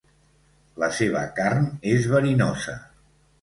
[0.83, 2.75] La seva carn és verinosa.